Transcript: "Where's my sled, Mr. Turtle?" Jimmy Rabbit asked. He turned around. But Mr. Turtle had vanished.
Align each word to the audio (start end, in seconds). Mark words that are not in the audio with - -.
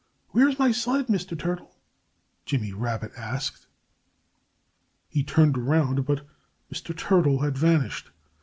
"Where's 0.29 0.57
my 0.57 0.71
sled, 0.71 1.09
Mr. 1.09 1.37
Turtle?" 1.37 1.75
Jimmy 2.43 2.73
Rabbit 2.73 3.11
asked. 3.15 3.67
He 5.07 5.23
turned 5.23 5.59
around. 5.59 6.05
But 6.07 6.25
Mr. 6.73 6.97
Turtle 6.97 7.41
had 7.43 7.55
vanished. 7.55 8.09